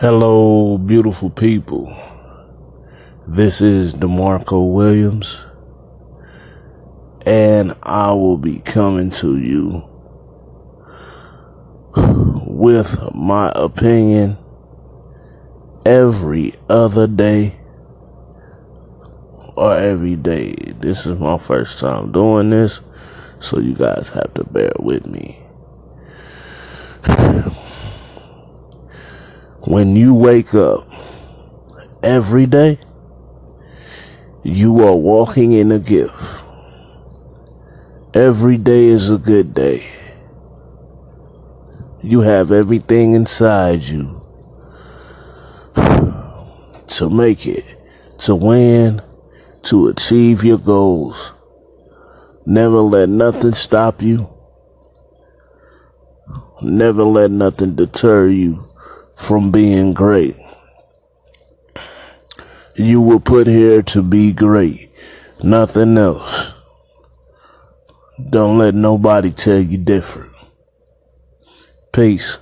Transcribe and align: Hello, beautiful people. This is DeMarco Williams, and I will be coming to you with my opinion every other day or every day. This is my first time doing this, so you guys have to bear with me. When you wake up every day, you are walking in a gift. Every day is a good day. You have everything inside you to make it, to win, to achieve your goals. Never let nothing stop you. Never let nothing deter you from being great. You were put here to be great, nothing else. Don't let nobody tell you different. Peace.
Hello, 0.00 0.78
beautiful 0.78 1.28
people. 1.28 1.94
This 3.28 3.60
is 3.60 3.92
DeMarco 3.92 4.72
Williams, 4.72 5.46
and 7.26 7.74
I 7.82 8.14
will 8.14 8.38
be 8.38 8.60
coming 8.60 9.10
to 9.20 9.36
you 9.36 9.82
with 12.46 13.14
my 13.14 13.52
opinion 13.54 14.38
every 15.84 16.54
other 16.70 17.06
day 17.06 17.56
or 19.54 19.76
every 19.76 20.16
day. 20.16 20.54
This 20.78 21.04
is 21.04 21.20
my 21.20 21.36
first 21.36 21.78
time 21.78 22.10
doing 22.10 22.48
this, 22.48 22.80
so 23.38 23.58
you 23.58 23.74
guys 23.74 24.08
have 24.08 24.32
to 24.32 24.44
bear 24.44 24.72
with 24.78 25.06
me. 25.06 25.36
When 29.66 29.94
you 29.94 30.14
wake 30.14 30.54
up 30.54 30.88
every 32.02 32.46
day, 32.46 32.78
you 34.42 34.86
are 34.86 34.96
walking 34.96 35.52
in 35.52 35.70
a 35.70 35.78
gift. 35.78 36.46
Every 38.14 38.56
day 38.56 38.86
is 38.86 39.10
a 39.10 39.18
good 39.18 39.52
day. 39.52 39.86
You 42.02 42.20
have 42.20 42.52
everything 42.52 43.12
inside 43.12 43.82
you 43.82 44.22
to 45.74 47.10
make 47.10 47.46
it, 47.46 47.66
to 48.20 48.34
win, 48.34 49.02
to 49.64 49.88
achieve 49.88 50.42
your 50.42 50.58
goals. 50.58 51.34
Never 52.46 52.80
let 52.80 53.10
nothing 53.10 53.52
stop 53.52 54.00
you. 54.00 54.26
Never 56.62 57.04
let 57.04 57.30
nothing 57.30 57.74
deter 57.74 58.26
you 58.28 58.64
from 59.20 59.52
being 59.52 59.92
great. 59.92 60.34
You 62.74 63.02
were 63.02 63.20
put 63.20 63.46
here 63.46 63.82
to 63.82 64.02
be 64.02 64.32
great, 64.32 64.90
nothing 65.42 65.98
else. 65.98 66.54
Don't 68.30 68.58
let 68.58 68.74
nobody 68.74 69.30
tell 69.30 69.60
you 69.60 69.78
different. 69.78 70.32
Peace. 71.92 72.38